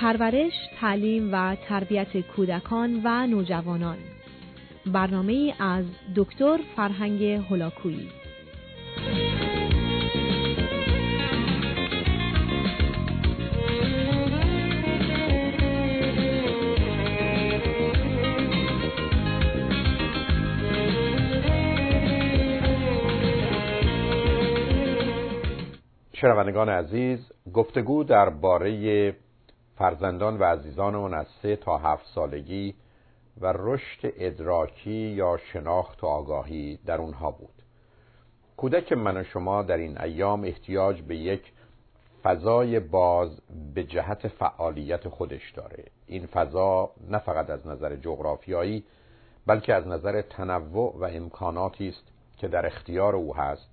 پرورش، 0.00 0.52
تعلیم 0.80 1.28
و 1.32 1.56
تربیت 1.68 2.16
کودکان 2.20 3.00
و 3.04 3.26
نوجوانان. 3.26 3.96
برنامه 4.86 5.54
از 5.58 5.84
دکتر 6.16 6.58
فرهنگ 6.76 7.22
هلاکویی 7.24 8.08
شنوندگان 26.12 26.68
عزیز 26.68 27.32
گفتگو 27.54 28.04
درباره 28.04 29.14
فرزندان 29.78 30.38
و 30.38 30.44
عزیزانمون 30.44 31.14
از 31.14 31.26
سه 31.42 31.56
تا 31.56 31.78
هفت 31.78 32.06
سالگی 32.14 32.74
و 33.40 33.52
رشد 33.56 34.12
ادراکی 34.16 34.90
یا 34.90 35.36
شناخت 35.52 36.04
و 36.04 36.06
آگاهی 36.06 36.78
در 36.86 36.98
اونها 37.00 37.30
بود. 37.30 37.62
کودک 38.56 38.92
من 38.92 39.16
و 39.16 39.24
شما 39.24 39.62
در 39.62 39.76
این 39.76 40.00
ایام 40.00 40.44
احتیاج 40.44 41.02
به 41.02 41.16
یک 41.16 41.52
فضای 42.22 42.80
باز 42.80 43.40
به 43.74 43.84
جهت 43.84 44.28
فعالیت 44.28 45.08
خودش 45.08 45.50
داره. 45.50 45.84
این 46.06 46.26
فضا 46.26 46.90
نه 47.08 47.18
فقط 47.18 47.50
از 47.50 47.66
نظر 47.66 47.96
جغرافیایی 47.96 48.84
بلکه 49.46 49.74
از 49.74 49.86
نظر 49.86 50.22
تنوع 50.22 50.96
و 50.98 51.04
امکاناتی 51.04 51.88
است 51.88 52.04
که 52.36 52.48
در 52.48 52.66
اختیار 52.66 53.16
او 53.16 53.36
هست 53.36 53.68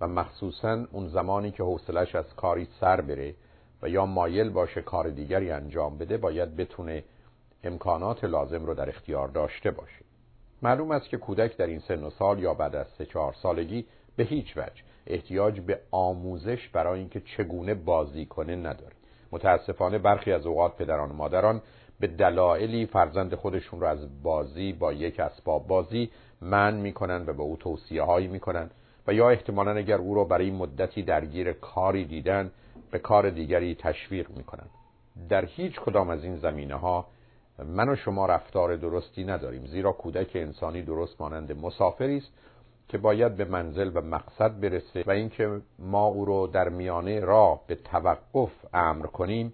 و 0.00 0.08
مخصوصا 0.08 0.86
اون 0.92 1.08
زمانی 1.08 1.50
که 1.50 1.62
حوصلش 1.62 2.14
از 2.14 2.34
کاری 2.36 2.68
سر 2.80 3.00
بره 3.00 3.34
و 3.82 3.88
یا 3.88 4.06
مایل 4.06 4.50
باشه 4.50 4.82
کار 4.82 5.08
دیگری 5.08 5.50
انجام 5.50 5.98
بده 5.98 6.16
باید 6.16 6.56
بتونه 6.56 7.04
امکانات 7.64 8.24
لازم 8.24 8.66
رو 8.66 8.74
در 8.74 8.88
اختیار 8.88 9.28
داشته 9.28 9.70
باشه. 9.70 10.04
معلوم 10.62 10.90
است 10.90 11.08
که 11.08 11.16
کودک 11.16 11.56
در 11.56 11.66
این 11.66 11.78
سن 11.78 12.04
و 12.04 12.10
سال 12.10 12.38
یا 12.38 12.54
بعد 12.54 12.76
از 12.76 12.86
سه 12.98 13.06
چهار 13.06 13.34
سالگی 13.42 13.86
به 14.16 14.24
هیچ 14.24 14.56
وجه 14.56 14.82
احتیاج 15.06 15.60
به 15.60 15.80
آموزش 15.90 16.68
برای 16.68 17.00
اینکه 17.00 17.20
چگونه 17.20 17.74
بازی 17.74 18.26
کنه 18.26 18.56
نداره. 18.56 18.92
متاسفانه 19.32 19.98
برخی 19.98 20.32
از 20.32 20.46
اوقات 20.46 20.76
پدران 20.76 21.10
و 21.10 21.14
مادران 21.14 21.62
به 22.00 22.06
دلایلی 22.06 22.86
فرزند 22.86 23.34
خودشون 23.34 23.80
رو 23.80 23.86
از 23.86 24.22
بازی 24.22 24.72
با 24.72 24.92
یک 24.92 25.20
اسباب 25.20 25.66
بازی 25.66 26.10
من 26.40 26.74
می‌کنن 26.74 27.24
و 27.26 27.32
به 27.32 27.42
او 27.42 27.56
توصیه 27.56 28.02
هایی 28.02 28.28
می‌کنن 28.28 28.70
و 29.06 29.12
یا 29.14 29.30
احتمالا 29.30 29.70
اگر 29.70 29.98
او 29.98 30.14
را 30.14 30.24
برای 30.24 30.50
مدتی 30.50 31.02
درگیر 31.02 31.52
کاری 31.52 32.04
دیدن 32.04 32.50
به 32.92 32.98
کار 32.98 33.30
دیگری 33.30 33.74
تشویق 33.74 34.30
می‌کنن. 34.30 34.66
در 35.28 35.44
هیچ 35.44 35.80
کدام 35.80 36.10
از 36.10 36.24
این 36.24 36.36
زمینه 36.36 36.74
ها 36.74 37.06
من 37.64 37.88
و 37.88 37.96
شما 37.96 38.26
رفتار 38.26 38.76
درستی 38.76 39.24
نداریم 39.24 39.66
زیرا 39.66 39.92
کودک 39.92 40.30
انسانی 40.34 40.82
درست 40.82 41.20
مانند 41.20 41.52
مسافری 41.52 42.16
است 42.16 42.32
که 42.88 42.98
باید 42.98 43.36
به 43.36 43.44
منزل 43.44 43.90
و 43.94 44.00
مقصد 44.00 44.60
برسه 44.60 45.04
و 45.06 45.10
اینکه 45.10 45.60
ما 45.78 46.06
او 46.06 46.24
رو 46.24 46.46
در 46.46 46.68
میانه 46.68 47.20
راه 47.20 47.60
به 47.66 47.74
توقف 47.74 48.52
امر 48.74 49.06
کنیم 49.06 49.52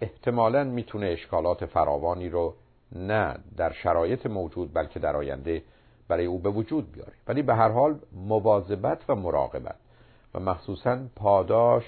احتمالا 0.00 0.64
می‌تونه 0.64 1.06
اشکالات 1.06 1.66
فراوانی 1.66 2.28
رو 2.28 2.54
نه 2.92 3.36
در 3.56 3.72
شرایط 3.72 4.26
موجود 4.26 4.74
بلکه 4.74 4.98
در 4.98 5.16
آینده 5.16 5.62
برای 6.08 6.26
او 6.26 6.38
به 6.38 6.50
وجود 6.50 6.92
بیاره. 6.92 7.12
ولی 7.28 7.42
به 7.42 7.54
هر 7.54 7.68
حال 7.68 7.98
مواظبت 8.12 9.04
و 9.08 9.14
مراقبت 9.14 9.76
و 10.34 10.40
مخصوصا 10.40 10.98
پاداش 11.16 11.84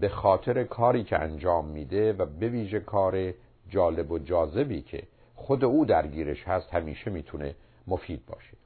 به 0.00 0.08
خاطر 0.08 0.64
کاری 0.64 1.04
که 1.04 1.18
انجام 1.18 1.68
میده 1.68 2.12
و 2.12 2.26
به 2.26 2.48
ویژه 2.48 2.80
کار 2.80 3.34
جالب 3.68 4.10
و 4.10 4.18
جاذبی 4.18 4.82
که 4.82 5.02
خود 5.34 5.64
او 5.64 5.84
درگیرش 5.84 6.48
هست 6.48 6.74
همیشه 6.74 7.10
می‌تونه 7.10 7.54
مفید 7.86 8.26
باشه. 8.26 8.56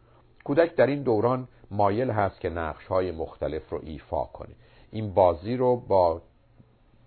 کودک 0.45 0.75
در 0.75 0.87
این 0.87 1.03
دوران 1.03 1.49
مایل 1.71 2.11
هست 2.11 2.41
که 2.41 2.51
نقش 2.51 2.87
های 2.87 3.13
مختلف 3.13 3.71
رو 3.71 3.81
ایفا 3.83 4.25
کنه. 4.25 4.55
این 4.91 5.15
بازی 5.15 5.57
رو 5.57 5.77
با 5.77 6.23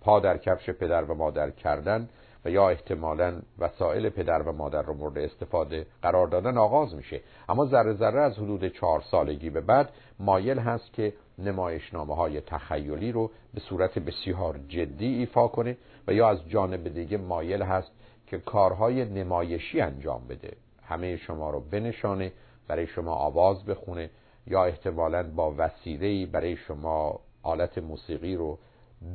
پا 0.02 0.20
در 0.20 0.38
کفش 0.38 0.70
پدر 0.70 1.04
و 1.04 1.14
مادر 1.14 1.52
کردن 1.52 2.10
یا 2.50 2.70
احتمالا 2.70 3.42
وسایل 3.60 4.10
پدر 4.10 4.42
و 4.42 4.52
مادر 4.52 4.82
رو 4.82 4.94
مورد 4.94 5.18
استفاده 5.18 5.86
قرار 6.02 6.28
دادن 6.28 6.58
آغاز 6.58 6.96
میشه. 6.96 7.22
اما 7.50 7.66
ذره 7.66 7.94
ذره 7.94 8.22
از 8.22 8.38
حدود 8.38 8.68
چهار 8.68 9.02
سالگی 9.02 9.50
به 9.50 9.62
بعد 9.62 9.90
مایل 10.20 10.60
هست 10.60 10.94
که 10.94 11.14
نمایشنامه 11.38 12.16
های 12.16 12.42
تخیلی 12.42 13.12
رو 13.12 13.32
به 13.54 13.60
صورت 13.60 14.00
بسیار 14.00 14.60
جدی 14.68 15.06
ایفا 15.06 15.48
کنه 15.48 15.78
و 16.08 16.14
یا 16.14 16.30
از 16.30 16.50
جانب 16.50 16.88
دیگه 16.88 17.18
مایل 17.18 17.62
هست 17.62 17.92
که 18.28 18.38
کارهای 18.38 19.06
نمایشی 19.06 19.82
انجام 19.82 20.22
بده. 20.30 20.54
همه 20.84 21.18
شما 21.18 21.50
رو 21.50 21.60
بنشانه 21.60 22.32
برای 22.68 22.88
شما 22.88 23.16
آواز 23.16 23.66
بخونه 23.66 24.10
یا 24.48 24.66
احتمالا 24.66 25.24
با 25.36 25.54
وسیله‌ای 25.58 26.26
برای 26.26 26.56
شما 26.56 27.20
آلت 27.44 27.78
موسیقی 27.78 28.36
رو 28.36 28.58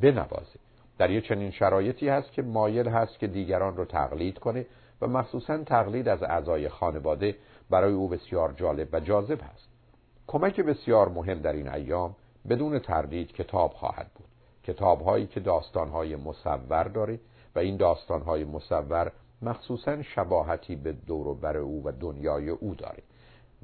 بنوازه. 0.01 0.62
در 0.97 1.09
یه 1.09 1.21
چنین 1.21 1.51
شرایطی 1.51 2.09
هست 2.09 2.31
که 2.31 2.41
مایل 2.41 2.87
هست 2.87 3.19
که 3.19 3.27
دیگران 3.27 3.77
رو 3.77 3.85
تقلید 3.85 4.39
کنه 4.39 4.65
و 5.01 5.07
مخصوصا 5.07 5.63
تقلید 5.63 6.07
از 6.07 6.23
اعضای 6.23 6.69
خانواده 6.69 7.35
برای 7.69 7.93
او 7.93 8.07
بسیار 8.07 8.53
جالب 8.57 8.87
و 8.91 8.99
جاذب 8.99 9.41
هست. 9.41 9.69
کمک 10.27 10.59
بسیار 10.59 11.09
مهم 11.09 11.39
در 11.39 11.53
این 11.53 11.69
ایام 11.69 12.15
بدون 12.49 12.79
تردید 12.79 13.31
کتاب 13.31 13.71
خواهد 13.71 14.11
بود. 14.15 14.27
کتاب 14.63 15.01
هایی 15.01 15.27
که 15.27 15.39
داستان 15.39 15.89
های 15.89 16.15
مصور 16.15 16.83
داره 16.83 17.19
و 17.55 17.59
این 17.59 17.77
داستان 17.77 18.21
های 18.21 18.43
مصور 18.43 19.11
مخصوصا 19.41 20.01
شباهتی 20.01 20.75
به 20.75 20.91
دور 20.91 21.27
و 21.27 21.35
بر 21.35 21.57
او 21.57 21.81
و 21.85 21.91
دنیای 21.91 22.49
او 22.49 22.75
داره. 22.75 23.03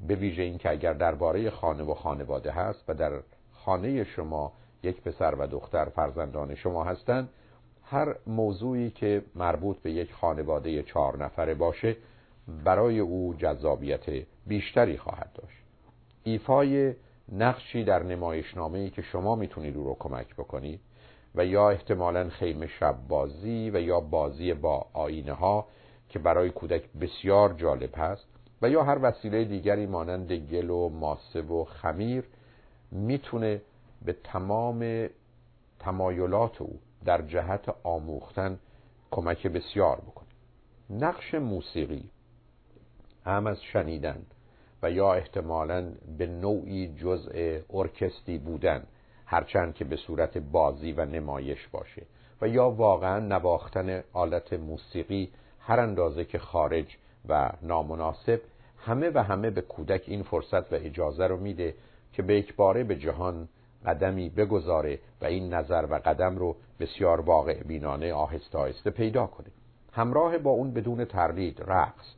به 0.08 0.14
ویژه 0.14 0.42
اینکه 0.42 0.70
اگر 0.70 0.92
درباره 0.92 1.50
خانه 1.50 1.82
و 1.82 1.94
خانواده 1.94 2.50
هست 2.50 2.84
و 2.88 2.94
در 2.94 3.12
خانه 3.52 4.04
شما 4.04 4.52
یک 4.82 5.02
پسر 5.02 5.34
و 5.34 5.46
دختر 5.46 5.84
فرزندان 5.84 6.54
شما 6.54 6.84
هستند. 6.84 7.28
هر 7.84 8.14
موضوعی 8.26 8.90
که 8.90 9.22
مربوط 9.34 9.78
به 9.78 9.92
یک 9.92 10.12
خانواده 10.12 10.82
چهار 10.82 11.24
نفره 11.24 11.54
باشه 11.54 11.96
برای 12.64 12.98
او 12.98 13.34
جذابیت 13.38 14.04
بیشتری 14.46 14.96
خواهد 14.96 15.30
داشت. 15.34 15.62
ایفای 16.22 16.94
نقشی 17.32 17.84
در 17.84 18.02
نمایشنامه‌ای 18.02 18.90
که 18.90 19.02
شما 19.02 19.34
می‌تونید 19.36 19.76
او 19.76 19.84
رو 19.84 19.96
کمک 19.98 20.34
بکنید 20.34 20.80
و 21.34 21.46
یا 21.46 21.70
احتمالا 21.70 22.28
خیمه 22.28 22.66
شب 22.66 22.96
بازی 23.08 23.70
و 23.74 23.80
یا 23.80 24.00
بازی 24.00 24.54
با 24.54 24.86
آینه 24.92 25.32
ها 25.32 25.66
که 26.08 26.18
برای 26.18 26.50
کودک 26.50 26.82
بسیار 27.00 27.52
جالب 27.52 27.90
هست 27.96 28.26
و 28.62 28.70
یا 28.70 28.82
هر 28.82 28.98
وسیله 29.02 29.44
دیگری 29.44 29.86
مانند 29.86 30.32
گل 30.32 30.70
و 30.70 30.88
ماسه 30.88 31.42
و 31.42 31.64
خمیر 31.64 32.24
می‌تونه 32.92 33.62
به 34.04 34.12
تمام 34.24 35.08
تمایلات 35.78 36.62
او 36.62 36.80
در 37.04 37.22
جهت 37.22 37.74
آموختن 37.82 38.58
کمک 39.10 39.46
بسیار 39.46 39.96
بکنه. 39.96 40.28
نقش 40.90 41.34
موسیقی 41.34 42.10
هم 43.26 43.46
از 43.46 43.62
شنیدن 43.62 44.26
و 44.82 44.90
یا 44.90 45.14
احتمالا 45.14 45.92
به 46.18 46.26
نوعی 46.26 46.94
جزء 46.94 47.58
ارکستی 47.70 48.38
بودن 48.38 48.86
هرچند 49.26 49.74
که 49.74 49.84
به 49.84 49.96
صورت 49.96 50.38
بازی 50.38 50.92
و 50.92 51.04
نمایش 51.04 51.68
باشه 51.68 52.02
و 52.40 52.48
یا 52.48 52.70
واقعا 52.70 53.18
نواختن 53.18 54.02
آلت 54.12 54.52
موسیقی 54.52 55.30
هر 55.60 55.80
اندازه 55.80 56.24
که 56.24 56.38
خارج 56.38 56.96
و 57.28 57.50
نامناسب 57.62 58.40
همه 58.78 59.10
و 59.14 59.18
همه 59.18 59.50
به 59.50 59.60
کودک 59.60 60.02
این 60.06 60.22
فرصت 60.22 60.72
و 60.72 60.76
اجازه 60.76 61.26
رو 61.26 61.36
میده 61.36 61.74
که 62.12 62.22
به 62.22 62.38
یک 62.38 62.56
باره 62.56 62.84
به 62.84 62.96
جهان 62.96 63.48
قدمی 63.86 64.28
بگذاره 64.28 64.98
و 65.20 65.24
این 65.24 65.54
نظر 65.54 65.86
و 65.90 65.94
قدم 65.94 66.36
رو 66.36 66.56
بسیار 66.80 67.20
واقع 67.20 67.62
بینانه 67.62 68.12
آهسته 68.12 68.58
آهسته 68.58 68.90
پیدا 68.90 69.26
کنه. 69.26 69.46
همراه 69.92 70.38
با 70.38 70.50
اون 70.50 70.70
بدون 70.70 71.04
تردید 71.04 71.62
رقص 71.66 72.14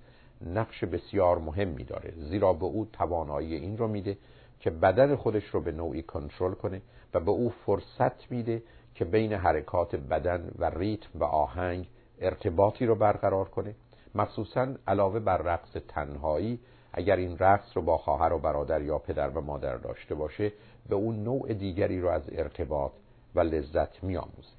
نقش 0.47 0.85
بسیار 0.85 1.39
مهمی 1.39 1.85
داره 1.85 2.13
زیرا 2.17 2.53
به 2.53 2.65
او 2.65 2.89
توانایی 2.93 3.55
این 3.55 3.79
رو 3.79 3.89
میده 3.89 4.17
که 4.61 4.71
بدن 4.71 5.17
خودش 5.17 5.45
رو 5.45 5.61
به 5.61 5.73
نوعی 5.73 6.03
کنترل 6.03 6.55
کنه 6.55 6.83
و 7.15 7.21
به 7.21 7.31
او 7.31 7.53
فرصت 7.67 8.31
میده 8.31 8.63
که 8.95 9.05
بین 9.05 9.33
حرکات 9.33 9.97
بدن 9.97 10.51
و 10.59 10.65
ریتم 10.65 11.09
و 11.15 11.25
آهنگ 11.25 11.89
ارتباطی 12.21 12.87
رو 12.87 12.95
برقرار 12.95 13.49
کنه. 13.49 13.75
مخصوصا 14.15 14.75
علاوه 14.87 15.21
بر 15.21 15.37
رقص 15.37 15.77
تنهایی 15.89 16.59
اگر 16.93 17.17
این 17.17 17.39
رقص 17.39 17.77
رو 17.77 17.83
با 17.83 17.99
خواهر 17.99 18.33
و 18.33 18.39
برادر 18.39 18.83
یا 18.83 18.99
پدر 18.99 19.29
و 19.29 19.41
مادر 19.41 19.77
داشته 19.77 20.15
باشه 20.15 20.53
به 20.89 20.95
اون 20.95 21.23
نوع 21.23 21.55
دیگری 21.55 22.01
رو 22.01 22.09
از 22.09 22.23
ارتباط 22.33 22.93
و 23.35 23.41
لذت 23.41 24.05
میآموزه. 24.05 24.53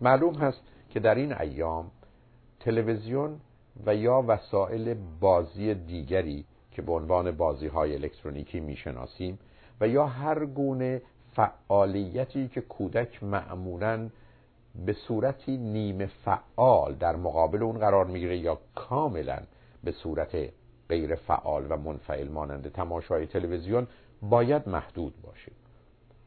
معلوم 0.00 0.34
هست 0.34 0.60
که 0.90 1.00
در 1.00 1.14
این 1.14 1.32
ایام 1.32 1.90
تلویزیون 2.60 3.40
و 3.86 3.94
یا 3.94 4.24
وسایل 4.28 4.94
بازی 5.20 5.74
دیگری 5.74 6.44
که 6.70 6.82
به 6.82 6.92
عنوان 6.92 7.30
بازی 7.30 7.66
های 7.66 7.94
الکترونیکی 7.94 8.60
می‌شناسیم 8.60 9.38
و 9.80 9.88
یا 9.88 10.06
هر 10.06 10.46
گونه 10.46 11.02
فعالیتی 11.32 12.48
که 12.48 12.60
کودک 12.60 13.22
معمولا 13.22 14.10
به 14.86 14.92
صورتی 14.92 15.56
نیمه 15.56 16.06
فعال 16.06 16.94
در 16.94 17.16
مقابل 17.16 17.62
اون 17.62 17.78
قرار 17.78 18.06
می‌گیره 18.06 18.38
یا 18.38 18.58
کاملا 18.74 19.38
به 19.84 19.92
صورت 19.92 20.36
غیر 20.88 21.14
فعال 21.14 21.66
و 21.70 21.76
منفعل 21.76 22.28
مانند 22.28 22.72
تماشای 22.72 23.26
تلویزیون 23.26 23.86
باید 24.22 24.68
محدود 24.68 25.14
باشه. 25.22 25.52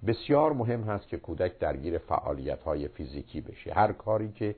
بسیار 0.08 0.54
مهم 0.54 0.84
هست 0.84 1.08
که 1.08 1.18
کودک 1.18 1.60
درگیر 1.60 1.98
فعالیت 1.98 2.64
های 2.64 2.88
فیزیکی 2.88 3.42
بشه. 3.42 3.74
هر 3.74 3.92
کاری 3.92 4.32
که 4.32 4.56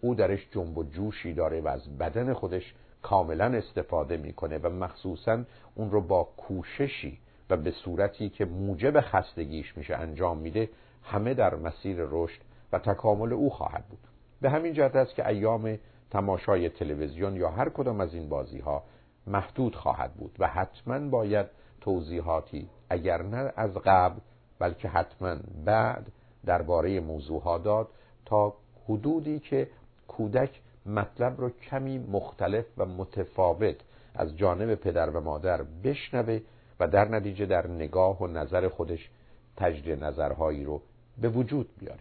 او 0.00 0.14
درش 0.14 0.48
جنب 0.50 0.78
و 0.78 0.84
جوشی 0.84 1.32
داره 1.32 1.60
و 1.60 1.68
از 1.68 1.98
بدن 1.98 2.32
خودش 2.32 2.74
کاملا 3.02 3.44
استفاده 3.44 4.16
می‌کنه 4.16 4.58
و 4.58 4.68
مخصوصا 4.68 5.44
اون 5.74 5.90
رو 5.90 6.00
با 6.00 6.24
کوششی 6.36 7.18
و 7.50 7.56
به 7.56 7.70
صورتی 7.70 8.28
که 8.28 8.44
موجب 8.44 9.00
خستگیش 9.00 9.76
میشه 9.76 9.96
انجام 9.96 10.38
میده 10.38 10.68
همه 11.02 11.34
در 11.34 11.54
مسیر 11.54 11.96
رشد 11.98 12.40
و 12.72 12.78
تکامل 12.78 13.32
او 13.32 13.50
خواهد 13.50 13.84
بود. 13.88 13.98
به 14.40 14.50
همین 14.50 14.72
جهت 14.72 14.96
است 14.96 15.14
که 15.14 15.28
ایام 15.28 15.78
تماشای 16.10 16.68
تلویزیون 16.68 17.36
یا 17.36 17.50
هر 17.50 17.68
کدام 17.68 18.00
از 18.00 18.14
این 18.14 18.28
بازی 18.28 18.58
ها 18.58 18.82
محدود 19.26 19.76
خواهد 19.76 20.14
بود 20.14 20.36
و 20.38 20.48
حتما 20.48 21.08
باید 21.08 21.46
توضیحاتی 21.80 22.68
اگر 22.90 23.22
نه 23.22 23.52
از 23.56 23.70
قبل 23.84 24.20
بلکه 24.58 24.88
حتما 24.88 25.36
بعد 25.64 26.06
درباره 26.46 27.00
موضوع 27.00 27.42
ها 27.42 27.58
داد 27.58 27.88
تا 28.24 28.54
حدودی 28.88 29.38
که 29.38 29.68
کودک 30.08 30.60
مطلب 30.86 31.40
رو 31.40 31.50
کمی 31.50 31.98
مختلف 31.98 32.64
و 32.78 32.86
متفاوت 32.86 33.76
از 34.14 34.36
جانب 34.36 34.74
پدر 34.74 35.10
و 35.10 35.20
مادر 35.20 35.62
بشنوه 35.62 36.40
و 36.80 36.88
در 36.88 37.08
نتیجه 37.08 37.46
در 37.46 37.66
نگاه 37.66 38.22
و 38.22 38.26
نظر 38.26 38.68
خودش 38.68 39.10
تجدید 39.56 40.04
نظرهایی 40.04 40.64
رو 40.64 40.82
به 41.20 41.28
وجود 41.28 41.68
بیاره. 41.78 42.00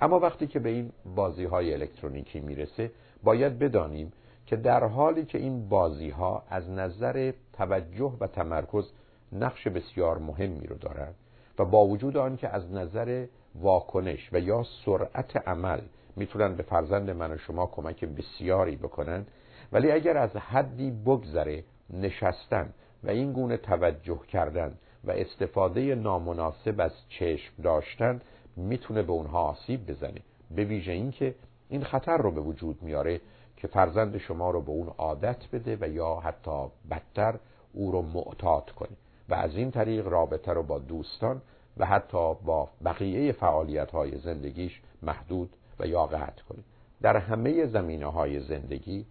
اما 0.00 0.18
وقتی 0.18 0.46
که 0.46 0.58
به 0.58 0.70
این 0.70 0.92
بازی 1.14 1.44
های 1.44 1.74
الکترونیکی 1.74 2.40
می‌رسه 2.40 2.90
باید 3.22 3.58
بدانیم 3.58 4.12
که 4.50 4.56
در 4.56 4.84
حالی 4.84 5.24
که 5.24 5.38
این 5.38 5.68
بازی 5.68 6.10
ها 6.10 6.42
از 6.48 6.70
نظر 6.70 7.32
توجه 7.52 8.16
و 8.20 8.26
تمرکز 8.26 8.92
نقش 9.32 9.68
بسیار 9.68 10.18
مهمی 10.18 10.66
رو 10.66 10.76
دارند 10.76 11.14
و 11.58 11.64
با 11.64 11.86
وجود 11.86 12.16
آن 12.16 12.36
که 12.36 12.48
از 12.48 12.72
نظر 12.72 13.26
واکنش 13.54 14.28
و 14.32 14.40
یا 14.40 14.64
سرعت 14.84 15.48
عمل 15.48 15.80
می‌تونن 16.16 16.54
به 16.54 16.62
فرزند 16.62 17.10
من 17.10 17.32
و 17.32 17.36
شما 17.36 17.66
کمک 17.66 18.04
بسیاری 18.04 18.76
بکنن 18.76 19.26
ولی 19.72 19.90
اگر 19.90 20.16
از 20.16 20.36
حدی 20.36 20.90
بگذره 20.90 21.64
نشستن 21.90 22.72
و 23.04 23.10
این 23.10 23.32
گونه 23.32 23.56
توجه 23.56 24.20
کردن 24.28 24.74
و 25.04 25.10
استفاده 25.10 25.94
نامناسب 25.94 26.80
از 26.80 26.92
چشم 27.08 27.62
داشتن 27.62 28.20
می‌تونه 28.56 29.02
به 29.02 29.12
اونها 29.12 29.42
آسیب 29.42 29.86
بزنه 29.86 30.20
به 30.50 30.64
ویژه 30.64 30.92
اینکه 30.92 31.34
این 31.68 31.84
خطر 31.84 32.16
رو 32.16 32.30
به 32.30 32.40
وجود 32.40 32.82
میاره 32.82 33.20
که 33.60 33.68
فرزند 33.68 34.18
شما 34.18 34.50
رو 34.50 34.60
به 34.60 34.70
اون 34.70 34.88
عادت 34.98 35.36
بده 35.52 35.78
و 35.80 35.88
یا 35.88 36.14
حتی 36.14 36.66
بدتر 36.90 37.34
او 37.72 37.92
رو 37.92 38.02
معتاد 38.02 38.70
کنه. 38.70 38.96
و 39.28 39.34
از 39.34 39.56
این 39.56 39.70
طریق 39.70 40.08
رابطه 40.08 40.52
رو 40.52 40.62
با 40.62 40.78
دوستان 40.78 41.42
و 41.76 41.86
حتی 41.86 42.34
با 42.34 42.68
بقیه 42.84 43.32
فعالیت 43.32 43.90
های 43.90 44.18
زندگیش 44.18 44.80
محدود 45.02 45.50
و 45.80 45.86
یا 45.86 46.06
قطع 46.06 46.42
کنه. 46.48 46.62
در 47.02 47.16
همه 47.16 47.66
زمینه 47.66 48.06
های 48.06 48.40
زندگی 48.40 49.06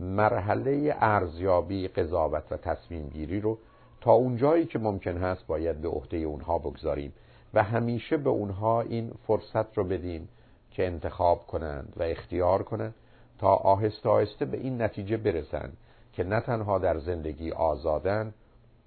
مرحله 0.00 0.96
ارزیابی 1.00 1.88
قضاوت 1.88 2.44
و 2.50 2.56
تصمیم 2.56 3.08
گیری 3.08 3.40
رو 3.40 3.58
تا 4.00 4.12
اونجایی 4.12 4.66
که 4.66 4.78
ممکن 4.78 5.16
هست 5.16 5.46
باید 5.46 5.80
به 5.80 5.88
عهده 5.88 6.16
اونها 6.16 6.58
بگذاریم 6.58 7.12
و 7.54 7.62
همیشه 7.62 8.16
به 8.16 8.30
اونها 8.30 8.80
این 8.80 9.12
فرصت 9.26 9.78
رو 9.78 9.84
بدیم 9.84 10.28
که 10.70 10.86
انتخاب 10.86 11.46
کنند 11.46 11.92
و 11.96 12.02
اختیار 12.02 12.62
کنند 12.62 12.94
تا 13.42 13.54
آهسته 13.54 14.08
آهسته 14.08 14.44
به 14.44 14.56
این 14.56 14.82
نتیجه 14.82 15.16
برسند 15.16 15.76
که 16.12 16.24
نه 16.24 16.40
تنها 16.40 16.78
در 16.78 16.98
زندگی 16.98 17.52
آزادن 17.52 18.34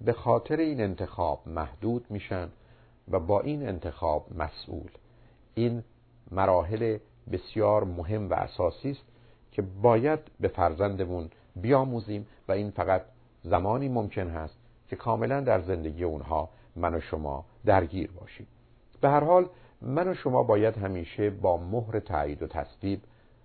به 0.00 0.12
خاطر 0.12 0.56
این 0.56 0.80
انتخاب 0.80 1.40
محدود 1.46 2.06
میشن 2.10 2.48
و 3.10 3.20
با 3.20 3.40
این 3.40 3.68
انتخاب 3.68 4.26
مسئول. 4.38 4.90
این 5.54 5.82
مراحل 6.30 6.98
بسیار 7.32 7.84
مهم 7.84 8.30
و 8.30 8.34
اساسی 8.34 8.90
است 8.90 9.02
که 9.52 9.62
باید 9.62 10.18
به 10.40 10.48
فرزندمون 10.48 11.30
بیاموزیم 11.56 12.26
و 12.48 12.52
این 12.52 12.70
فقط 12.70 13.02
زمانی 13.42 13.88
ممکن 13.88 14.28
هست 14.28 14.56
که 14.88 14.96
کاملا 14.96 15.40
در 15.40 15.60
زندگی 15.60 16.04
اونها 16.04 16.48
من 16.76 16.94
و 16.94 17.00
شما 17.00 17.44
درگیر 17.64 18.10
باشیم. 18.20 18.46
به 19.00 19.08
هر 19.08 19.24
حال 19.24 19.48
من 19.82 20.08
و 20.08 20.14
شما 20.14 20.42
باید 20.42 20.78
همیشه 20.78 21.30
با 21.30 21.56
مهر 21.56 22.00
تایید 22.00 22.42
و 22.42 22.46
تصویب 22.46 23.00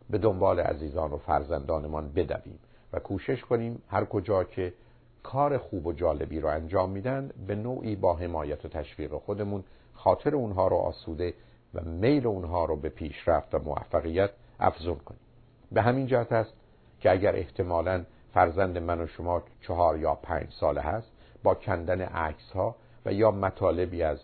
به 0.10 0.18
دنبال 0.18 0.60
عزیزان 0.60 1.12
و 1.12 1.18
فرزندانمان 1.18 2.12
بدویم 2.12 2.60
و 2.94 3.00
کوشش 3.00 3.42
کنیم 3.42 3.82
هر 3.88 4.06
کجا 4.06 4.44
که 4.44 4.74
کار 5.24 5.58
خوب 5.58 5.88
و 5.88 5.94
جالبی 5.94 6.40
رو 6.40 6.50
انجام 6.50 6.90
میدن 6.90 7.32
به 7.48 7.56
نوعی 7.56 7.96
با 7.96 8.16
حمایت 8.16 8.66
و 8.66 8.68
تشویق 8.68 9.14
خودمون 9.14 9.64
خاطر 9.94 10.36
اونها 10.36 10.68
رو 10.68 10.76
آسوده 10.76 11.34
و 11.74 11.82
میل 11.82 12.28
اونها 12.28 12.66
رو 12.66 12.76
به 12.76 12.90
پیشرفت 12.90 13.56
و 13.56 13.60
موفقیت 13.60 14.30
افزون 14.60 14.96
کنیم. 14.96 15.20
به 15.72 15.82
همین 15.82 16.08
جهت 16.08 16.32
است 16.32 16.54
که 17.00 17.12
اگر 17.12 17.36
احتمالا 17.36 18.06
فرزند 18.34 18.78
من 18.78 19.02
و 19.02 19.08
شما 19.08 19.44
چهار 19.62 19.98
یا 20.00 20.16
پنج 20.16 20.52
ساله 20.60 20.82
هست 20.82 21.12
با 21.44 21.56
کندن 21.56 22.02
عکس 22.02 22.52
ها 22.52 22.76
و 23.06 23.14
یا 23.14 23.32
مطالبی 23.32 24.04
از 24.04 24.20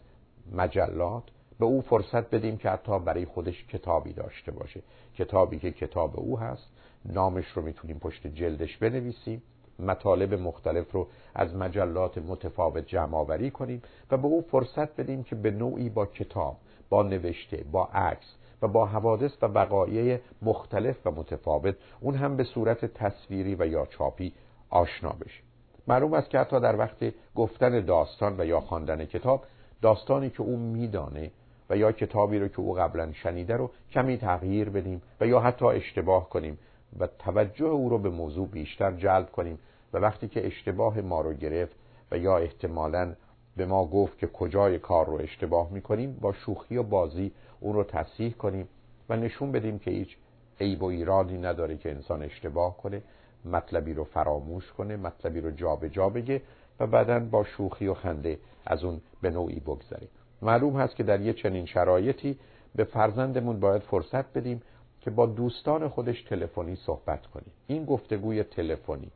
مجلات 0.51 1.23
به 1.59 1.65
او 1.65 1.81
فرصت 1.81 2.29
بدیم 2.29 2.57
که 2.57 2.69
حتی 2.69 2.99
برای 2.99 3.25
خودش 3.25 3.65
کتابی 3.65 4.13
داشته 4.13 4.51
باشه. 4.51 4.81
کتابی 5.15 5.59
که 5.59 5.71
کتاب 5.71 6.19
او 6.19 6.39
هست 6.39 6.67
نامش 7.05 7.47
رو 7.47 7.61
می‌تونیم 7.61 7.99
پشت 7.99 8.27
جلدش 8.27 8.77
بنویسیم 8.77 9.43
مطالب 9.79 10.33
مختلف 10.33 10.91
رو 10.91 11.07
از 11.35 11.55
مجلات 11.55 12.17
متفاوت 12.17 12.87
جمع 12.87 13.15
آوری 13.15 13.51
کنیم 13.51 13.81
و 14.11 14.17
به 14.17 14.27
او 14.27 14.41
فرصت 14.41 14.95
بدیم 14.95 15.23
که 15.23 15.35
به 15.35 15.51
نوعی 15.51 15.89
با 15.89 16.05
کتاب 16.05 16.57
با 16.89 17.03
نوشته 17.03 17.65
با 17.71 17.85
عکس 17.85 18.35
و 18.61 18.67
با 18.67 18.85
حوادث 18.85 19.31
و 19.41 19.45
وقایع 19.45 20.19
مختلف 20.41 21.07
و 21.07 21.11
متفاوت 21.11 21.75
اون 22.01 22.15
هم 22.15 22.37
به 22.37 22.43
صورت 22.43 22.85
تصویری 22.85 23.55
و 23.55 23.67
یا 23.67 23.85
چاپی 23.85 24.33
آشنا 24.69 25.09
بشه. 25.09 25.41
معلوم 25.87 26.13
است 26.13 26.29
که 26.29 26.39
حتی 26.39 26.59
در 26.59 26.75
وقت 26.75 27.13
گفتن 27.35 27.85
داستان 27.85 28.35
و 28.39 28.45
یا 28.45 28.59
خواندن 28.59 29.05
کتاب 29.05 29.43
داستانی 29.81 30.29
که 30.29 30.41
او 30.41 30.57
میدانه 30.57 31.31
و 31.69 31.77
یا 31.77 31.91
کتابی 31.91 32.39
رو 32.39 32.47
که 32.47 32.59
او 32.59 32.73
قبلا 32.73 33.11
شنیده 33.11 33.57
رو 33.57 33.71
کمی 33.91 34.17
تغییر 34.17 34.69
بدیم 34.69 35.01
و 35.21 35.27
یا 35.27 35.39
حتی 35.39 35.65
اشتباه 35.65 36.29
کنیم 36.29 36.57
و 36.99 37.07
توجه 37.07 37.65
او 37.65 37.89
رو 37.89 37.97
به 37.97 38.09
موضوع 38.09 38.47
بیشتر 38.47 38.91
جلب 38.91 39.31
کنیم 39.31 39.59
و 39.93 39.97
وقتی 39.97 40.27
که 40.27 40.47
اشتباه 40.47 41.01
ما 41.01 41.21
رو 41.21 41.33
گرفت 41.33 41.75
و 42.11 42.17
یا 42.17 42.37
احتمالا 42.37 43.15
به 43.57 43.65
ما 43.65 43.85
گفت 43.85 44.17
که 44.17 44.27
کجای 44.27 44.79
کار 44.79 45.05
رو 45.05 45.13
اشتباه 45.13 45.71
می‌کنیم 45.71 46.17
با 46.21 46.33
شوخی 46.33 46.77
و 46.77 46.83
بازی 46.83 47.31
اون 47.59 47.73
رو 47.73 47.83
تصحیح 47.83 48.31
کنیم 48.31 48.67
و 49.09 49.15
نشون 49.15 49.51
بدیم 49.51 49.79
که 49.79 49.91
هیچ 49.91 50.17
عیب 50.59 50.83
و 50.83 50.85
ایرادی 50.85 51.37
نداره 51.37 51.77
که 51.77 51.91
انسان 51.91 52.23
اشتباه 52.23 52.77
کنه 52.77 53.01
مطلبی 53.45 53.93
رو 53.93 54.03
فراموش 54.03 54.71
کنه 54.71 54.97
مطلبی 54.97 55.41
رو 55.41 55.51
جابجا 55.51 55.87
جا 55.87 56.09
بگه 56.09 56.41
و 56.79 56.87
بعدا 56.87 57.19
با 57.19 57.43
شوخی 57.43 57.87
و 57.87 57.93
خنده 57.93 58.39
از 58.65 58.83
اون 58.83 59.01
به 59.21 59.29
نوعی 59.29 59.59
بگذره 59.59 60.07
معلوم 60.41 60.79
هست 60.79 60.95
که 60.95 61.03
در 61.03 61.21
یه 61.21 61.33
چنین 61.33 61.65
شرایطی 61.65 62.39
به 62.75 62.83
فرزندمون 62.83 63.59
باید 63.59 63.81
فرصت 63.81 64.33
بدیم 64.33 64.61
که 65.01 65.11
با 65.11 65.25
دوستان 65.25 65.87
خودش 65.87 66.23
تلفنی 66.23 66.75
صحبت 66.75 67.25
کنیم 67.25 67.51
این 67.67 67.85
گفتگوی 67.85 68.43
تلفنی 68.43 69.11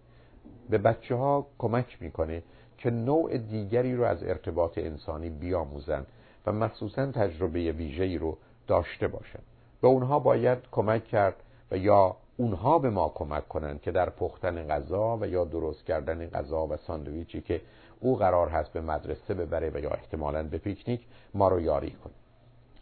به 0.70 0.78
بچه 0.78 1.16
ها 1.16 1.48
کمک 1.58 1.98
می‌کنه 2.02 2.44
که 2.78 2.90
نوع 2.90 3.38
دیگری 3.38 3.96
رو 3.96 4.04
از 4.04 4.24
ارتباط 4.24 4.78
انسانی 4.78 5.30
بیاموزن 5.30 6.06
و 6.46 6.52
مخصوصا 6.52 7.12
تجربه 7.12 7.72
ویژه‌ای 7.72 8.18
رو 8.18 8.38
داشته 8.68 9.08
باشن. 9.08 9.40
به 9.82 9.88
اونها 9.88 10.20
باید 10.20 10.58
کمک 10.72 11.08
کرد 11.08 11.36
و 11.72 11.78
یا 11.78 12.16
اونها 12.38 12.80
به 12.80 12.90
ما 12.90 13.12
کمک 13.16 13.48
کنند 13.48 13.82
که 13.82 13.92
در 13.92 14.10
پختن 14.10 14.68
غذا 14.68 15.18
و 15.22 15.28
یا 15.28 15.46
درست 15.46 15.86
کردن 15.86 16.26
غذا 16.26 16.68
و 16.68 16.78
ساندویچی 16.78 17.42
که 17.42 17.62
او 18.02 18.18
قرار 18.18 18.50
هست 18.50 18.74
به 18.74 18.82
مدرسه 18.82 19.34
ببره 19.34 19.72
و 19.74 19.80
یا 19.80 19.90
احتمالا 19.90 20.44
به 20.44 20.58
پیکنیک 20.58 21.02
ما 21.34 21.48
رو 21.48 21.62
یاری 21.62 21.92
کنه. 21.92 22.14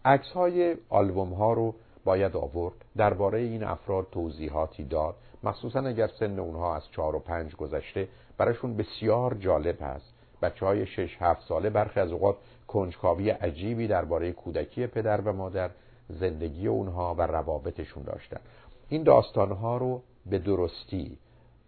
عکس 0.06 0.32
های 0.32 0.76
آلبوم 0.90 1.34
ها 1.34 1.54
رو 1.54 1.76
باید 2.06 2.36
آورد. 2.36 2.76
درباره 2.98 3.40
این 3.40 3.64
افراد 3.64 4.08
توضیحاتی 4.12 4.84
داد. 4.84 5.16
مخصوصا 5.44 5.80
اگر 5.80 6.08
سن 6.08 6.40
اونها 6.40 6.76
از 6.76 6.84
چهار 6.92 7.16
و 7.16 7.20
پنج 7.20 7.56
گذشته 7.56 8.08
براشون 8.38 8.78
بسیار 8.78 9.34
جالب 9.34 9.82
هست. 9.82 10.14
بچه 10.42 10.66
های 10.66 10.86
شش 10.86 11.18
هفت 11.20 11.48
ساله 11.48 11.70
برخی 11.70 12.00
از 12.00 12.12
اوقات 12.12 12.36
کنجکاوی 12.68 13.30
عجیبی 13.30 13.88
درباره 13.88 14.32
کودکی 14.32 14.88
پدر 14.88 15.22
و 15.22 15.34
مادر 15.34 15.70
زندگی 16.10 16.68
اونها 16.68 17.16
و 17.16 17.22
روابطشون 17.22 18.04
داشتن. 18.04 18.40
این 18.90 19.04
داستانها 19.04 19.78
رو 19.78 20.02
به 20.26 20.40
درستی 20.40 21.18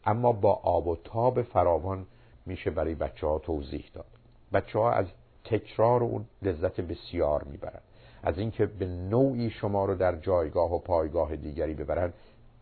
اما 0.05 0.31
با 0.31 0.53
آب 0.53 0.87
و 0.87 0.95
تاب 0.95 1.41
فراوان 1.41 2.05
میشه 2.45 2.71
برای 2.71 2.95
بچه 2.95 3.27
ها 3.27 3.39
توضیح 3.39 3.85
داد. 3.93 4.05
بچه 4.53 4.79
ها 4.79 4.91
از 4.91 5.05
تکرار 5.43 6.03
اون 6.03 6.25
لذت 6.41 6.81
بسیار 6.81 7.43
می‌برن 7.43 7.81
از 8.23 8.37
اینکه 8.37 8.65
به 8.65 8.85
نوعی 8.87 9.49
شما 9.49 9.85
رو 9.85 9.95
در 9.95 10.15
جایگاه 10.15 10.73
و 10.75 10.79
پایگاه 10.79 11.35
دیگری 11.35 11.73
ببرن 11.73 12.13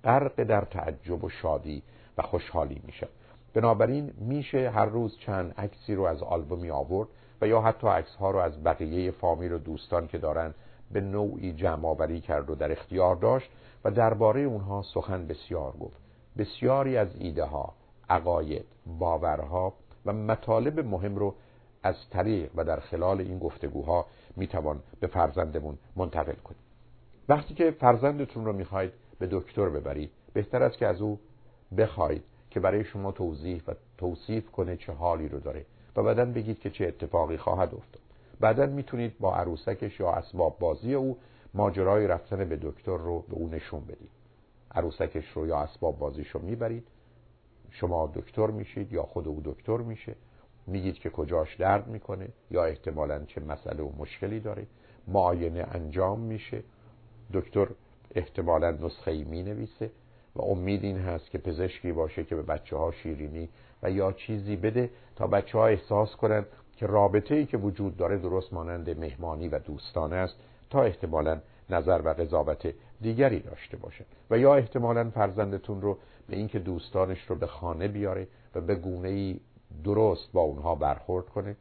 غرق 0.03 0.43
در 0.43 0.61
تعجب 0.61 1.23
و 1.23 1.29
شادی 1.29 1.83
و 2.17 2.21
خوشحالی 2.21 2.81
میشه. 2.85 3.07
بنابراین 3.53 4.13
میشه 4.17 4.69
هر 4.69 4.85
روز 4.85 5.17
چند 5.17 5.53
عکسی 5.57 5.95
رو 5.95 6.03
از 6.03 6.23
آلبومی 6.23 6.69
آورد 6.71 7.07
و 7.41 7.47
یا 7.47 7.61
حتی 7.61 7.87
عکس 7.87 8.15
ها 8.15 8.31
رو 8.31 8.39
از 8.39 8.63
بقیه 8.63 9.11
فامیل 9.11 9.51
و 9.51 9.57
دوستان 9.57 10.07
که 10.07 10.17
دارن 10.17 10.53
به 10.91 11.01
نوعی 11.01 11.53
جمع 11.53 11.87
آوری 11.87 12.21
کرد 12.21 12.49
و 12.49 12.55
در 12.55 12.71
اختیار 12.71 13.15
داشت 13.15 13.49
و 13.85 13.91
درباره 13.91 14.41
اونها 14.41 14.81
سخن 14.81 15.27
بسیار 15.27 15.71
گفت. 15.71 15.97
بسیاری 16.37 16.97
از 16.97 17.07
ایده 17.19 17.43
ها 17.43 17.73
عقاید 18.09 18.65
باورها 18.99 19.73
و 20.05 20.13
مطالب 20.13 20.79
مهم 20.79 21.15
رو 21.15 21.35
از 21.83 21.95
طریق 22.09 22.51
و 22.55 22.63
در 22.63 22.79
خلال 22.79 23.21
این 23.21 23.39
گفتگوها 23.39 24.05
می‌توان 24.35 24.79
به 24.99 25.07
فرزندمون 25.07 25.77
منتقل 25.95 26.33
کنید 26.33 26.61
وقتی 27.29 27.53
که 27.53 27.71
فرزندتون 27.71 28.45
رو 28.45 28.53
می‌خواید 28.53 28.91
به 29.19 29.27
دکتر 29.31 29.69
ببرید 29.69 30.11
بهتر 30.33 30.63
است 30.63 30.77
که 30.77 30.87
از 30.87 31.01
او 31.01 31.19
بخواید 31.77 32.23
که 32.49 32.59
برای 32.59 32.83
شما 32.83 33.11
توضیح 33.11 33.61
و 33.67 33.73
توصیف 33.97 34.51
کنه 34.51 34.77
چه 34.77 34.93
حالی 34.93 35.29
رو 35.29 35.39
داره 35.39 35.65
و 35.95 36.03
بعدا 36.03 36.25
بگید 36.25 36.59
که 36.59 36.69
چه 36.69 36.87
اتفاقی 36.87 37.37
خواهد 37.37 37.75
افتاد. 37.75 38.01
بعدا 38.39 38.65
می‌تونید 38.65 39.19
با 39.19 39.35
عروسکش 39.35 39.99
یا 39.99 40.11
اسباب 40.11 40.59
بازی 40.59 40.93
او 40.93 41.17
ماجرای 41.53 42.07
رفتن 42.07 42.49
به 42.49 42.59
دکتر 42.61 42.97
رو 42.97 43.19
به 43.19 43.35
او 43.35 43.49
نشون 43.49 43.81
بدید. 43.81 44.09
عروسکش 44.71 45.31
رو 45.31 45.47
یا 45.47 45.57
اسباب 45.57 45.99
بازیش 45.99 46.27
رو 46.29 46.41
می‌برید. 46.41 46.87
شما 47.71 48.11
دکتر 48.15 48.47
میشید 48.47 48.93
یا 48.93 49.03
خود 49.03 49.27
او 49.27 49.41
دکتر 49.45 49.77
میشه 49.77 50.15
میگید 50.67 50.95
که 50.95 51.09
کجاش 51.09 51.55
درد 51.55 51.87
می‌کنه 51.87 52.27
یا 52.51 52.65
احتمالا 52.65 53.25
چه 53.25 53.41
مسئله 53.41 53.83
و 53.83 53.89
مشکلی 53.97 54.39
داره. 54.39 54.67
معاینه 55.07 55.65
انجام 55.71 56.19
میشه 56.19 56.63
دکتر 57.33 57.67
احتمالا 58.15 58.71
نسخه 58.71 59.11
ای 59.11 59.23
می 59.23 59.43
نویسه 59.43 59.91
و 60.35 60.41
امید 60.41 60.83
این 60.83 60.97
هست 60.97 61.31
که 61.31 61.37
پزشکی 61.37 61.91
باشه 61.91 62.23
که 62.23 62.35
به 62.35 62.41
بچه 62.41 62.77
ها 62.77 62.91
شیرینی 62.91 63.49
و 63.83 63.91
یا 63.91 64.11
چیزی 64.11 64.55
بده 64.55 64.89
تا 65.15 65.27
بچه 65.27 65.57
ها 65.57 65.67
احساس 65.67 66.15
کنند 66.15 66.45
که 66.75 66.87
رابطه 66.87 67.35
ای 67.35 67.45
که 67.45 67.57
وجود 67.57 67.97
داره 67.97 68.17
درست 68.17 68.53
مانند 68.53 68.99
مهمانی 68.99 69.47
و 69.47 69.59
دوستانه 69.59 70.15
است 70.15 70.35
تا 70.69 70.83
احتمالا 70.83 71.39
نظر 71.69 72.01
و 72.05 72.09
قضاوت 72.09 72.73
دیگری 73.01 73.39
داشته 73.39 73.77
باشه 73.77 74.05
و 74.29 74.37
یا 74.37 74.55
احتمالا 74.55 75.09
فرزندتون 75.09 75.81
رو 75.81 75.97
به 76.29 76.35
اینکه 76.35 76.59
دوستانش 76.59 77.21
رو 77.27 77.35
به 77.35 77.47
خانه 77.47 77.87
بیاره 77.87 78.27
و 78.55 78.61
به 78.61 78.75
گونه 78.75 79.09
ای 79.09 79.39
درست 79.83 80.31
با 80.33 80.41
اونها 80.41 80.75
برخورد 80.75 81.25
کنه 81.25 81.55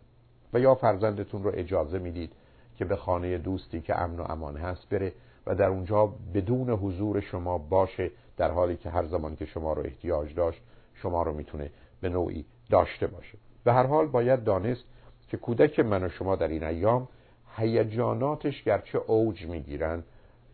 و 0.53 0.61
یا 0.61 0.75
فرزندتون 0.75 1.45
رو 1.45 1.51
اجازه 1.55 1.99
می‌دید 1.99 2.33
که 2.77 2.85
به 2.85 2.97
خانه 2.97 3.39
دوستی 3.39 3.81
که 3.81 4.01
امن 4.01 4.21
و 4.21 4.23
امان 4.29 4.57
هست 4.57 4.89
بره 4.89 5.13
و 5.47 5.55
در 5.55 5.69
اونجا 5.69 6.13
بدون 6.35 6.71
حضور 6.71 7.21
شما 7.21 7.59
باشه 7.59 8.11
در 8.37 8.51
حالی 8.51 8.77
که 8.77 8.91
هر 8.91 9.07
زمان 9.07 9.37
که 9.37 9.47
شما 9.47 9.73
رو 9.73 9.83
احتیاج 9.83 10.35
داشت 10.35 10.63
شما 10.95 11.23
رو 11.23 11.33
می‌تونه 11.33 11.71
به 12.01 12.09
نوعی 12.09 12.45
داشته 12.71 13.07
باشه. 13.07 13.39
به 13.65 13.73
هر 13.73 13.87
حال 13.87 14.07
باید 14.07 14.45
دانست 14.45 14.85
که 15.29 15.37
کودک 15.37 15.81
من 15.81 16.05
و 16.05 16.09
شما 16.09 16.37
در 16.37 16.49
این 16.49 16.65
ایام 16.65 17.09
هیجاناتش 17.57 18.63
گرچه 18.63 18.99
اوج 18.99 19.47
می‌گیرن 19.47 20.03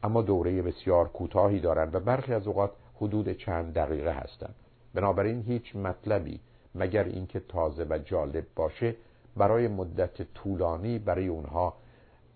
اما 0.02 0.22
دوره 0.22 0.62
بسیار 0.62 1.08
کوتاهی 1.08 1.60
دارند 1.60 1.94
و 1.94 2.00
برخی 2.00 2.34
از 2.34 2.46
اوقات 2.46 2.70
حدود 2.96 3.32
چند 3.32 3.74
دقیقه 3.74 4.12
هستند. 4.12 4.54
بنابراین 4.94 5.42
هیچ 5.42 5.76
مطلبی 5.76 6.40
مگر 6.74 7.04
اینکه 7.04 7.40
تازه 7.40 7.86
و 7.90 7.98
جالب 7.98 8.44
باشه 8.56 8.96
برای 9.36 9.68
مدت 9.68 10.22
طولانی 10.34 10.98
برای 10.98 11.28
اونها 11.28 11.74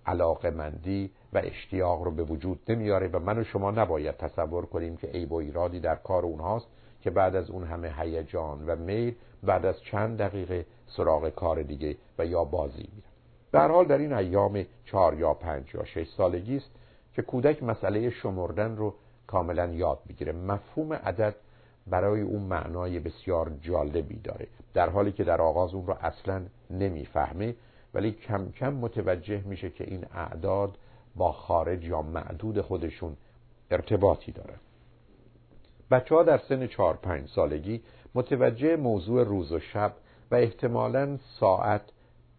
علاقه 0.07 0.51
مندی 0.51 1.11
و 1.33 1.39
اشتیاق 1.45 2.03
رو 2.03 2.11
به 2.11 2.23
وجود 2.23 2.61
نمیاره 2.69 3.09
و 3.09 3.19
من 3.19 3.39
و 3.39 3.45
شما 3.45 3.71
نباید 3.71 4.17
تصور 4.17 4.67
کنیم 4.67 4.97
که 4.97 5.07
عیب 5.07 5.33
و 5.33 5.37
ایرادی 5.37 5.81
در 5.81 5.95
کار 5.95 6.25
اونهاست 6.25 6.67
که 7.01 7.11
بعد 7.11 7.37
از 7.37 7.51
اون 7.51 7.65
همه 7.65 7.95
هیجان 7.99 8.67
و 8.67 8.77
میل 8.77 9.15
بعد 9.43 9.67
از 9.67 9.81
چند 9.83 10.19
دقیقه 10.19 10.67
سراغ 10.87 11.29
کار 11.29 11.63
دیگه 11.63 11.97
و 12.19 12.27
یا 12.27 12.45
بازی 12.45 12.89
میرن 12.95 13.09
در 13.53 13.71
حال 13.71 13.85
در 13.85 13.99
این 13.99 14.13
ایام 14.13 14.65
چهار 14.85 15.19
یا 15.19 15.35
پنج 15.35 15.75
یا 15.75 15.85
شش 15.85 16.09
سالگی 16.17 16.57
است 16.57 16.71
که 17.15 17.23
کودک 17.23 17.63
مسئله 17.63 18.11
شمردن 18.11 18.77
رو 18.77 18.95
کاملا 19.29 19.67
یاد 19.67 19.99
بگیره. 20.09 20.33
مفهوم 20.33 20.93
عدد 20.93 21.35
برای 21.87 22.21
اون 22.21 22.43
معنای 22.43 22.99
بسیار 22.99 23.53
جالبی 23.63 24.19
داره 24.19 24.47
در 24.75 24.91
حالی 24.91 25.13
که 25.13 25.25
در 25.25 25.41
آغاز 25.41 25.75
اون 25.75 25.87
رو 25.87 25.97
اصلا 26.01 26.43
نمی‌فهمه 26.71 27.55
ولی 27.95 28.13
کم 28.13 28.51
کم 28.51 28.75
متوجه 28.75 29.43
میشه 29.47 29.71
که 29.71 29.85
این 29.85 30.05
اعداد 30.15 30.79
با 31.17 31.33
خارج 31.33 31.85
یا 31.85 32.03
معدود 32.03 32.61
خودشون 32.61 33.17
ارتباطی 33.71 34.33
دارن 34.33 34.59
بچه 35.91 36.15
ها 36.15 36.23
در 36.23 36.39
سن 36.39 36.67
چهار 36.67 36.97
پنج 36.97 37.29
سالگی 37.29 37.83
متوجه 38.15 38.77
موضوع 38.77 39.25
روز 39.25 39.53
و 39.53 39.61
شب 39.61 39.93
و 40.31 40.35
احتمالا 40.35 41.19
ساعت 41.41 41.83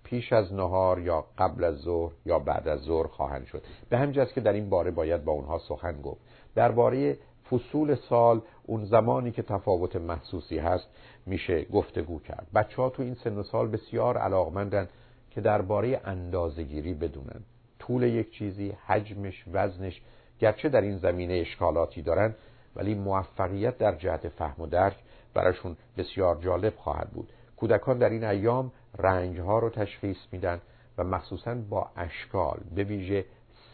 پیش 0.03 0.33
از 0.33 0.53
نهار 0.53 0.99
یا 0.99 1.25
قبل 1.37 1.63
از 1.63 1.75
ظهر 1.75 2.11
یا 2.25 2.39
بعد 2.39 2.67
از 2.67 2.79
ظهر 2.79 3.07
خواهند 3.07 3.45
شد. 3.45 3.63
به 3.89 3.97
همین 3.97 4.25
که 4.25 4.41
در 4.41 4.53
این 4.53 4.69
باره 4.69 4.91
باید 4.91 5.25
با 5.25 5.31
اونها 5.31 5.59
سخن 5.59 6.01
گفت. 6.01 6.21
درباره 6.55 7.17
فصول 7.51 7.95
سال 7.95 8.41
اون 8.63 8.85
زمانی 8.85 9.31
که 9.31 9.41
تفاوت 9.41 9.95
محسوسی 9.95 10.57
هست 10.57 10.87
میشه 11.25 11.63
گفتگو 11.63 12.19
کرد. 12.19 12.47
بچه 12.55 12.81
ها 12.81 12.89
تو 12.89 13.03
این 13.03 13.15
سن 13.15 13.37
و 13.37 13.43
سال 13.43 13.67
بسیار 13.67 14.17
علاقمندن 14.17 14.87
که 15.31 15.41
درباره 15.41 16.01
اندازهگیری 16.05 16.93
بدونن. 16.93 17.41
طول 17.79 18.03
یک 18.03 18.31
چیزی 18.31 18.73
حجمش 18.85 19.43
وزنش 19.53 20.01
گرچه 20.39 20.69
در 20.69 20.81
این 20.81 20.97
زمینه 20.97 21.33
اشکالاتی 21.33 22.01
دارن 22.01 22.35
ولی 22.75 22.95
موفقیت 22.95 23.77
در 23.77 23.95
جهت 23.95 24.27
فهم 24.27 24.63
و 24.63 24.67
درک 24.67 24.97
براشون 25.33 25.77
بسیار 25.97 26.35
جالب 26.41 26.75
خواهد 26.75 27.09
بود. 27.09 27.29
کودکان 27.57 27.97
در 27.97 28.09
این 28.09 28.23
ایام 28.23 28.71
رنگ 28.97 29.37
ها 29.37 29.59
رو 29.59 29.69
تشخیص 29.69 30.17
میدن 30.31 30.61
و 30.97 31.03
مخصوصا 31.03 31.55
با 31.69 31.89
اشکال 31.95 32.59
به 32.75 32.83
ویژه 32.83 33.25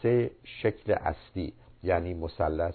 سه 0.02 0.30
شکل 0.44 0.92
اصلی 0.92 1.52
یعنی 1.86 2.14
مثلث 2.14 2.74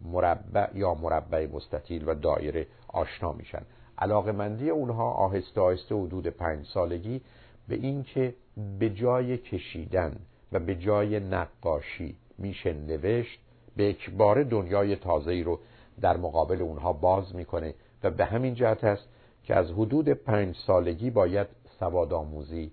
مربع 0.00 0.70
یا 0.74 0.94
مربع 0.94 1.46
مستطیل 1.46 2.08
و 2.08 2.14
دایره 2.14 2.66
آشنا 2.88 3.32
میشن. 3.32 3.62
علاقمندی 3.98 4.70
اونها 4.70 5.10
آهسته 5.10 5.60
آهسته 5.60 5.94
حدود 5.94 6.26
پنج 6.26 6.66
سالگی 6.66 7.20
به 7.68 7.74
اینکه 7.74 8.34
به 8.78 8.90
جای 8.90 9.38
کشیدن 9.38 10.16
و 10.52 10.58
به 10.58 10.76
جای 10.76 11.20
نقاشی 11.20 12.16
میشه 12.38 12.72
نوشت 12.72 13.40
به 13.76 13.90
اکبار 13.90 14.42
دنیای 14.42 14.96
تازه‌ای 14.96 15.42
رو 15.42 15.58
در 16.00 16.16
مقابل 16.16 16.62
اونها 16.62 16.92
باز 16.92 17.34
می‌کنه 17.34 17.74
و 18.02 18.10
به 18.10 18.24
همین 18.24 18.54
جهت 18.54 18.84
است 18.84 19.08
که 19.44 19.54
از 19.54 19.70
حدود 19.70 20.08
پنج 20.08 20.56
سالگی 20.66 21.10
باید 21.10 21.46
سواد 21.78 22.12
آموزی 22.12 22.72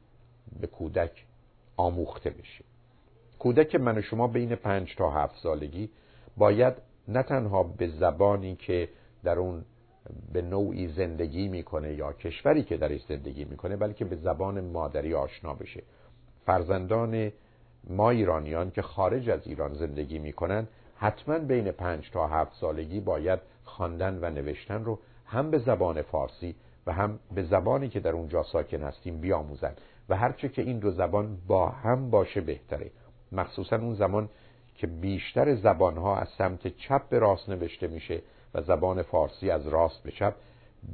به 0.59 0.67
کودک 0.67 1.25
آموخته 1.77 2.29
بشه. 2.29 2.63
کودک 3.39 3.75
من 3.75 3.97
و 3.97 4.01
شما 4.01 4.27
بین 4.27 4.55
پنج 4.55 4.95
تا 4.95 5.09
هفت 5.11 5.35
سالگی 5.43 5.89
باید 6.37 6.73
نه 7.07 7.23
تنها 7.23 7.63
به 7.63 7.87
زبانی 7.87 8.55
که 8.55 8.89
در 9.23 9.39
اون 9.39 9.65
به 10.33 10.41
نوعی 10.41 10.87
زندگی 10.87 11.47
می‌کنه 11.47 11.93
یا 11.93 12.13
کشوری 12.13 12.63
که 12.63 12.77
درش 12.77 13.01
زندگی 13.09 13.45
می‌کنه 13.45 13.77
بلکه 13.77 14.05
به 14.05 14.15
زبان 14.15 14.61
مادری 14.61 15.13
آشنا 15.13 15.53
بشه. 15.53 15.83
فرزندان 16.45 17.31
ما 17.89 18.09
ایرانیان 18.09 18.71
که 18.71 18.81
خارج 18.81 19.29
از 19.29 19.47
ایران 19.47 19.73
زندگی 19.73 20.19
می‌کنن 20.19 20.67
حتما 20.95 21.39
بین 21.39 21.71
پنج 21.71 22.11
تا 22.11 22.27
هفت 22.27 22.55
سالگی 22.55 22.99
باید 22.99 23.39
خواندن 23.63 24.19
و 24.21 24.29
نوشتن 24.29 24.83
رو 24.83 24.99
هم 25.25 25.51
به 25.51 25.59
زبان 25.59 26.01
فارسی 26.01 26.55
و 26.87 26.93
هم 26.93 27.19
به 27.35 27.43
زبانی 27.43 27.89
که 27.89 27.99
در 27.99 28.11
اونجا 28.11 28.43
ساکن 28.43 28.83
هستیم 28.83 29.17
بیاموزن. 29.17 29.73
و 30.09 30.15
هرچه 30.15 30.49
که 30.49 30.61
این 30.61 30.79
دو 30.79 30.91
زبان 30.91 31.37
با 31.47 31.69
هم 31.69 32.09
باشه 32.09 32.41
بهتره. 32.41 32.91
مخصوصا 33.31 33.75
اون 33.75 33.93
زمان 33.93 34.29
که 34.75 34.87
بیشتر 34.87 35.55
زبانها 35.55 36.17
از 36.17 36.27
سمت 36.37 36.67
چپ 36.67 37.09
به 37.09 37.19
راست 37.19 37.49
نوشته 37.49 37.87
میشه 37.87 38.21
و 38.53 38.61
زبان 38.61 39.01
فارسی 39.01 39.51
از 39.51 39.67
راست 39.67 40.03
به 40.03 40.11
چپ 40.11 40.33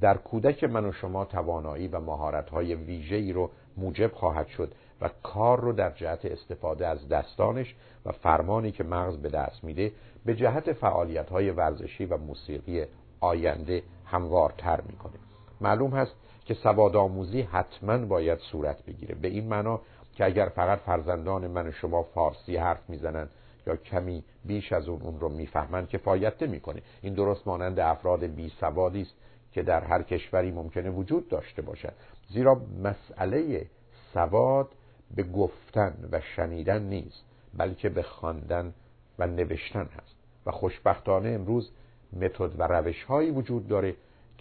در 0.01 0.18
کودک 0.18 0.63
من 0.63 0.86
و 0.86 0.92
شما 0.92 1.25
توانایی 1.25 1.88
و 1.88 2.00
مهارت‌های 2.00 2.75
ویژه‌ای 2.75 3.34
رو 3.34 3.50
موجب 3.77 4.12
خواهد 4.13 4.48
شد 4.48 4.72
و 5.01 5.10
کار 5.24 5.60
رو 5.60 5.74
در 5.74 5.92
جهت 5.92 6.25
استفاده 6.25 6.88
از 6.88 7.10
دستانش 7.10 7.75
و 8.06 8.12
فرمانی 8.12 8.72
که 8.72 8.84
مغز 8.84 9.18
به 9.18 9.30
دست 9.30 9.63
میده 9.63 9.92
به 10.25 10.36
جهت 10.36 10.74
فعالیت‌های 10.74 11.51
ورزشی 11.51 12.06
و 12.06 12.18
موسیقی 12.18 12.86
آینده 13.20 13.84
هموارتر 14.06 14.82
می‌کنه. 14.82 15.13
معلوم 15.62 15.92
هست 15.92 16.15
که 16.46 16.54
سواد 16.54 16.96
آموزی 16.96 17.42
حتما 17.42 17.98
باید 17.98 18.40
صورت 18.40 18.86
بگیره. 18.86 19.16
به 19.16 19.28
این 19.28 19.48
معنا 19.48 19.82
که 20.16 20.25
اگر 20.25 20.50
فقط 20.56 20.80
فرزندان 20.80 21.48
من 21.48 21.68
و 21.68 21.72
شما 21.72 22.04
فارسی 22.04 22.58
حرف 22.58 22.90
می‌زنن 22.90 23.30
یا 23.68 23.75
کمی 23.75 24.24
بیش 24.46 24.74
از 24.74 24.88
اون 24.88 25.02
اون 25.02 25.20
رو 25.20 25.30
می‌فهمن 25.30 25.86
کفایت 25.86 26.44
نمی‌کنه. 26.44 26.82
این 27.02 27.14
درست 27.14 27.48
مانند 27.48 27.80
افراد 27.80 28.24
بی 28.24 28.52
سوادی 28.60 29.02
است 29.02 29.16
که 29.52 29.64
در 29.64 29.84
هر 29.84 30.02
کشوری 30.02 30.52
ممکنه 30.52 30.90
وجود 30.90 31.30
داشته 31.30 31.62
باشد. 31.62 31.94
زیرا 32.30 32.62
مسئله 32.84 33.66
سواد 34.14 34.68
به 35.16 35.24
گفتن 35.24 36.10
و 36.12 36.22
شنیدن 36.36 36.82
نیست 36.82 37.25
بلکه 37.54 37.90
به 37.90 38.02
خواندن 38.02 38.74
و 39.20 39.28
نوشتن 39.28 39.86
هست. 39.86 40.16
و 40.46 40.52
خوشبختانه 40.52 41.30
امروز 41.30 41.72
متد 42.14 42.60
و 42.60 42.64
روش 42.64 43.04
هایی 43.04 43.32
وجود 43.32 43.68
داره 43.68 43.96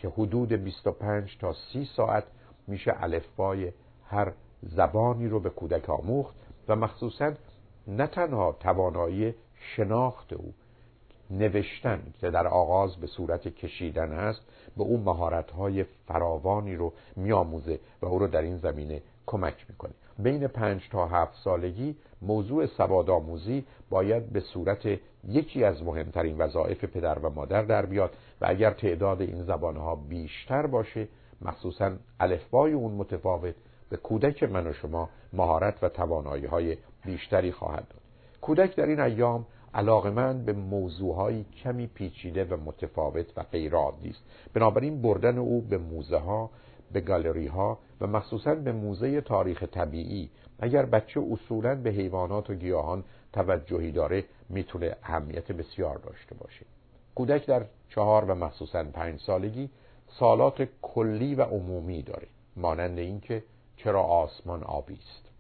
که 0.05 0.11
حدود 0.11 0.53
25 0.53 1.39
تا 1.41 1.53
30 1.53 1.89
ساعت 1.97 2.25
میشه 2.67 2.95
الفبای 2.97 3.73
هر 4.07 4.33
زبانی 4.63 5.29
رو 5.29 5.41
به 5.41 5.51
کودک 5.51 5.91
آموخت 5.91 6.35
و 6.69 6.77
مخصوصا 6.77 7.33
نه 7.87 8.07
تنها 8.07 8.57
توانایی 8.61 9.35
شناخت 9.77 10.33
او 10.33 10.55
نوشتن 11.31 12.03
که 12.21 12.31
در 12.31 12.47
آغاز 12.47 12.97
به 12.97 13.07
صورت 13.07 13.49
کشیدن 13.49 14.13
است 14.13 14.41
به 14.77 14.83
اون 14.83 15.01
مهارت 15.01 15.51
فراوانی 16.07 16.77
رو 16.77 16.93
میآموزه 17.17 17.81
و 18.03 18.07
او 18.07 18.19
رو 18.19 18.27
در 18.27 18.43
این 18.43 18.59
زمینه 18.59 19.03
کمک 19.27 19.67
می‌کنه. 19.69 19.93
بین 20.19 20.47
پنج 20.47 20.89
تا 20.91 21.07
هفت 21.07 21.35
سالگی 21.45 21.97
موضوع 22.23 22.67
سوادآموزی 22.67 23.65
باید 23.91 24.33
به 24.33 24.41
صورت 24.41 24.99
یکی 25.29 25.65
از 25.65 25.83
مهمترین 25.83 26.39
وظایف 26.39 26.85
پدر 26.85 27.19
و 27.19 27.31
مادر 27.31 27.63
در 27.63 27.87
بیاد 27.87 28.17
و 28.41 28.47
اگر 28.49 28.71
تعداد 28.71 29.21
این 29.21 29.43
زبانها 29.43 29.95
بیشتر 29.95 30.67
باشه 30.67 31.09
مخصوصا 31.43 31.93
الفبای 32.21 32.73
اون 32.73 32.93
متفاوت 32.93 33.55
به 33.91 33.97
کودک 33.97 34.43
من 34.43 34.67
و 34.67 34.73
شما 34.73 35.09
مهارت 35.33 35.85
و 35.85 35.89
توانایی 35.89 36.47
های 36.47 36.77
بیشتری 37.05 37.53
خواهد 37.53 37.89
داد. 37.89 38.01
کودک 38.41 38.77
در 38.77 38.87
این 38.87 39.01
ایام 39.01 39.47
علاقمند 39.75 40.45
به 40.45 40.53
موضوعهایی 40.53 41.47
کمی 41.65 41.87
پیچیده 41.87 42.45
و 42.45 42.57
متفاوت 42.57 43.27
و 43.37 43.43
غیرعادی 43.43 44.11
است. 44.11 44.23
بنابراین 44.55 45.03
بردن 45.03 45.39
او 45.39 45.61
به 45.61 45.79
موزه 45.79 46.19
ها 46.19 46.51
به 46.93 47.01
گالری 47.01 47.47
ها 47.47 47.79
و 48.01 48.07
مخصوصا 48.07 48.55
به 48.55 48.73
موزه 48.73 49.21
تاریخ 49.21 49.63
طبیعی. 49.63 50.31
اگر 50.59 50.87
بچه 50.87 51.21
اصولا 51.33 51.75
به 51.75 51.91
حیوانات 51.91 52.51
و 52.51 52.55
گیاهان 52.55 53.05
توجهی 53.33 53.93
داره 53.93 54.25
می‌تونه 54.49 54.97
اهمیت 55.03 55.53
بسیار 55.53 55.99
داشته 55.99 56.35
باشه. 56.35 56.67
کودک 57.15 57.47
در 57.47 57.65
چهار 57.89 58.25
و 58.25 58.35
مخصوصا 58.35 58.85
پنج 58.85 59.21
سالگی 59.21 59.71
سالات 60.09 60.69
کلی 60.83 61.35
و 61.35 61.43
عمومی 61.43 62.03
داره 62.03 62.27
مانند 62.57 62.99
اینکه 62.99 63.43
چرا 63.77 64.03
آسمان 64.03 64.63
آبی 64.63 64.95
است. 64.95 65.31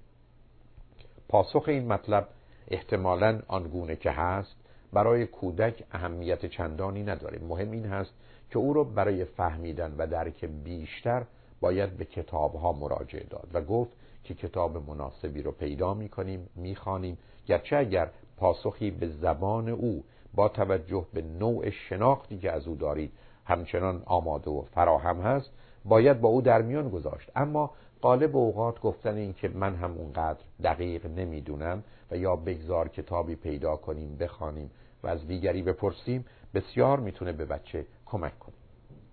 پاسخ 1.29 1.65
این 1.67 1.93
مطلب 1.93 2.29
احتمالا 2.69 3.41
آنگونه 3.49 3.97
که 3.97 4.11
هست 4.11 4.57
برای 4.93 5.27
کودک 5.27 5.85
اهمیت 5.93 6.47
چندانی 6.47 7.03
نداره. 7.03 7.39
مهم 7.39 7.71
این 7.71 7.87
هست 7.87 8.15
که 8.55 8.59
او 8.61 8.73
رو 8.73 8.85
برای 8.85 9.25
فهمیدن 9.25 9.95
و 9.99 10.07
درک 10.07 10.45
بیشتر 10.45 11.25
باید 11.61 11.97
به 11.97 12.05
کتاب 12.05 12.55
ها 12.55 12.73
مراجعه 12.73 13.27
داد 13.31 13.49
و 13.55 13.61
گفت 13.61 13.91
که 14.25 14.35
کتاب 14.35 14.91
مناسبی 14.91 15.43
رو 15.43 15.53
پیدا 15.53 15.95
می 15.95 16.09
کنیم 16.09 16.49
می 16.57 16.77
خانیم 16.77 17.19
گرچه 17.47 17.77
اگر 17.77 18.11
پاسخی 18.37 18.91
به 18.91 19.09
زبان 19.09 19.69
او 19.69 20.05
با 20.35 20.49
توجه 20.49 21.07
به 21.13 21.23
نوع 21.23 21.71
شناختی 21.71 22.39
که 22.39 22.53
از 22.53 22.69
او 22.69 22.75
دارید 22.75 23.13
همچنان 23.45 24.03
آماده 24.07 24.51
و 24.51 24.63
فراهم 24.63 25.21
هست 25.21 25.51
باید 25.85 26.21
با 26.21 26.29
او 26.29 26.43
در 26.43 26.63
میان 26.63 26.89
گذاشت. 26.89 27.31
اما 27.37 27.71
قالب 28.01 28.37
اوقات 28.37 28.81
گفتن 28.81 29.15
این 29.15 29.33
که 29.33 29.49
من 29.49 29.75
هم 29.75 29.95
اونقدر 29.99 30.41
دقیق 30.65 31.07
نمی‌دونم 31.07 31.83
و 32.11 32.17
یا 32.17 32.37
بگذار 32.37 32.89
کتابی 32.89 33.35
پیدا 33.37 33.77
کنیم 33.77 34.17
بخوانیم 34.17 34.71
و 35.03 35.07
از 35.07 35.27
دیگری 35.27 35.63
بپرسیم 35.63 36.25
بسیار 36.55 37.01
می‌تونه 37.01 37.33
به 37.33 37.45
بچه 37.45 37.87
کمک 38.15 38.39
کنه 38.39 38.55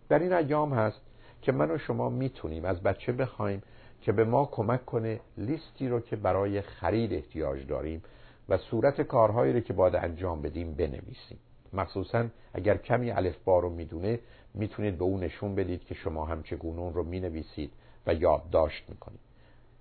در 0.09 0.19
این 0.19 0.33
ایام 0.33 0.73
هست 0.73 1.01
که 1.41 1.51
من 1.51 1.71
و 1.71 1.77
شما 1.77 2.09
می‌تونیم 2.09 2.65
از 2.65 2.83
بچه 2.83 3.11
بخوایم 3.11 3.61
که 4.01 4.11
به 4.11 4.23
ما 4.23 4.45
کمک 4.45 4.85
کنه 4.85 5.19
لیستی 5.37 5.89
رو 5.89 5.99
که 5.99 6.15
برای 6.15 6.61
خرید 6.61 7.13
احتیاج 7.13 7.67
داریم 7.67 8.03
و 8.49 8.57
صورت 8.57 9.01
کارهایی 9.01 9.53
رو 9.53 9.59
که 9.59 9.73
باید 9.73 9.95
انجام 9.95 10.41
بدیم 10.41 10.73
بنویسیم. 10.73 11.37
مخصوصا 11.73 12.25
اگر 12.53 12.77
کمی 12.77 13.11
الفبا 13.11 13.59
رو 13.59 13.69
می‌دونه 13.69 14.19
می‌تونید 14.53 14.97
به 14.97 15.03
اون 15.03 15.23
نشون 15.23 15.55
بدید 15.55 15.85
که 15.85 15.95
شما 15.95 16.25
هم 16.25 16.43
چگونه 16.43 16.79
اون 16.79 16.93
رو 16.93 17.03
می‌نویسید 17.03 17.71
و 18.07 18.13
یادداشت 18.13 18.89
می‌کنید. 18.89 19.19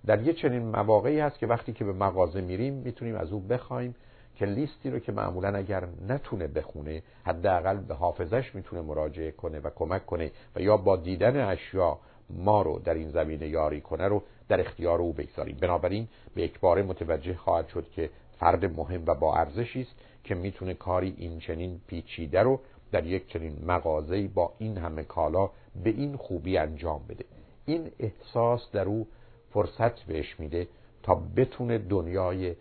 در 0.07 0.23
یه 0.23 0.33
چنین 0.33 0.63
مواقعی 0.63 1.21
هست 1.21 1.39
که 1.39 1.47
وقتی 1.47 1.73
که 1.73 1.85
به 1.85 1.93
مغازه 1.93 2.41
میریم 2.41 2.75
می‌تونیم 2.75 3.17
از 3.17 3.33
او 3.33 3.41
بخوایم 3.41 3.95
که 4.41 4.47
لیستی 4.47 4.91
رو 4.91 4.99
که 4.99 5.13
معمولا 5.13 5.57
اگر 5.57 5.89
نتونه 6.09 6.47
بخونه 6.47 7.03
حداقل 7.25 7.77
به 7.77 7.95
حافظش 7.95 8.55
می‌تونه 8.55 8.83
مراجعه 8.83 9.31
کنه 9.31 9.61
و 9.61 9.71
کمک 9.77 10.07
کنه 10.07 10.31
و 10.57 10.61
یا 10.61 10.77
با 10.77 10.97
دیدن 10.97 11.41
اشیا 11.41 11.99
ما 12.31 12.63
رو 12.63 12.79
در 12.79 12.95
این 12.95 13.11
زمینه 13.11 13.49
یاری 13.49 13.81
کنه 13.81 14.09
رو 14.09 14.23
در 14.49 14.61
اختیار 14.61 14.99
او 14.99 15.13
بگذاریم. 15.13 15.57
بنابراین 15.61 16.09
به 16.35 16.51
بار 16.61 16.83
متوجه 16.83 17.35
خواهد 17.35 17.69
شد 17.69 17.91
که 17.91 18.11
فرد 18.39 18.65
مهم 18.65 19.03
و 19.07 19.15
با 19.15 19.37
ارزشی 19.37 19.81
است 19.81 19.95
که 20.25 20.35
می‌تونه 20.35 20.75
کاری 20.75 21.15
این 21.19 21.39
چنین 21.39 21.81
پیچیده 21.87 22.41
رو 22.41 22.61
در 22.93 23.07
یک 23.07 23.29
چنین 23.29 23.57
مغازه‌ای 23.67 24.29
با 24.29 24.53
این 24.59 24.79
همه 24.79 25.03
کالا 25.03 25.51
به 25.85 25.91
این 25.91 26.17
خوبی 26.17 26.59
انجام 26.59 27.01
بده. 27.09 27.25
این 27.67 27.91
احساس 27.99 28.71
در 28.73 28.85
او 28.85 29.07
فرصت 29.51 30.01
بهش 30.01 30.41
میده 30.41 30.69
تا 31.03 31.23
بتونه 31.37 31.79
دنیای 31.79 32.55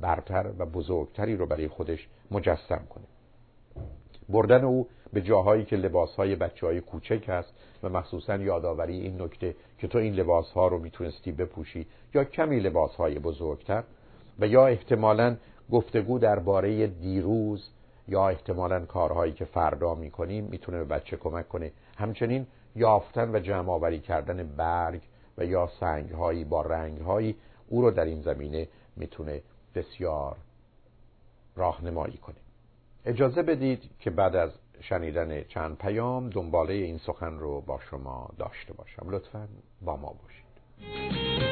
برتر 0.00 0.50
و 0.58 0.66
بزرگتری 0.66 1.36
رو 1.36 1.46
برای 1.46 1.68
خودش 1.68 2.08
مجسم 2.30 2.82
کنه. 2.90 3.04
بردن 4.28 4.64
او 4.64 4.88
به 5.12 5.22
جاهایی 5.22 5.64
که 5.64 5.76
لباسهای 5.76 6.36
بچه 6.36 6.66
های 6.66 6.80
کوچک 6.80 7.24
هست 7.28 7.52
و 7.82 7.88
مخصوصا 7.88 8.36
یادآوری 8.36 9.00
این 9.00 9.22
نکته 9.22 9.54
که 9.78 9.88
تو 9.88 9.98
این 9.98 10.14
لباس 10.14 10.52
ها 10.52 10.68
رو 10.68 10.78
می‌تونستی 10.78 11.32
بپوشی 11.32 11.86
یا 12.14 12.24
کمی 12.24 12.60
لباس 12.60 12.94
های 12.94 13.18
بزرگتر 13.18 13.82
و 14.38 14.46
یا 14.46 14.66
احتمالا 14.66 15.36
گفتگو 15.70 16.18
درباره 16.18 16.86
دیروز 16.86 17.68
یا 18.08 18.28
احتمالا 18.28 18.80
کارهایی 18.80 19.32
که 19.32 19.44
فردا 19.44 19.94
می‌کنیم 19.94 20.44
می‌تونه 20.44 20.78
به 20.78 20.84
بچه 20.84 21.16
کمک 21.16 21.48
کنه. 21.48 21.72
همچنین 21.98 22.46
یافتن 22.76 23.36
و 23.36 23.40
جمع 23.40 23.70
آوری 23.70 24.00
کردن 24.00 24.48
برگ 24.56 25.00
و 25.38 25.44
یا 25.44 25.70
سنگ 25.80 26.10
هایی 26.10 26.44
با 26.44 26.62
رنگ 26.62 26.98
هایی 26.98 27.36
او 27.68 27.82
رو 27.82 27.90
در 27.90 28.04
این 28.04 28.22
زمینه 28.22 28.68
می‌تونه 28.96 29.42
بسیار 29.74 30.36
راهنمایی 31.56 32.16
کنه 32.16 32.36
اجازه 33.04 33.42
بدید 33.42 33.90
که 33.98 34.10
بعد 34.10 34.36
از 34.36 34.50
شنیدن 34.80 35.44
چند 35.44 35.78
پیام 35.78 36.30
دنباله 36.30 36.74
این 36.74 36.98
سخن 36.98 37.38
رو 37.38 37.60
با 37.60 37.80
شما 37.90 38.30
داشته 38.38 38.72
باشم. 38.72 39.10
لطفا 39.10 39.48
با 39.82 39.96
ما 39.96 40.16
باشید. 40.22 41.51